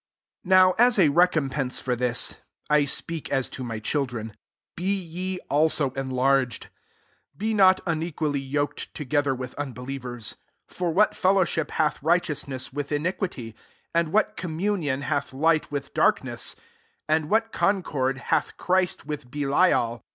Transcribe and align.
13 0.45 0.49
Now 0.49 0.71
as 0.79 0.97
a 0.97 1.09
recompense 1.09 1.79
for 1.79 1.95
this, 1.95 2.37
(I 2.71 2.85
speak 2.85 3.29
as 3.31 3.49
to 3.51 3.63
my 3.63 3.77
child 3.77 4.11
ren,) 4.13 4.35
be 4.75 4.91
ye 4.95 5.37
also 5.47 5.91
enlarged. 5.91 6.69
14 7.33 7.37
Be 7.37 7.53
not 7.53 7.81
unequally 7.85 8.39
yoked 8.39 8.91
to 8.95 9.05
gether 9.05 9.35
with 9.35 9.53
unbelievers: 9.59 10.37
for 10.67 10.91
what 10.91 11.15
fellowship 11.15 11.69
hath 11.69 12.01
righteous 12.01 12.47
ness 12.47 12.73
with 12.73 12.91
iniquity? 12.91 13.53
and 13.93 14.11
what 14.11 14.35
communion 14.35 15.03
hath 15.03 15.33
light 15.33 15.69
with 15.71 15.93
darkness? 15.93 16.55
15 16.55 16.65
and 17.07 17.29
what 17.29 17.51
concord 17.51 18.17
hath 18.17 18.57
Christ 18.57 19.05
with 19.05 19.29
Belial? 19.29 20.03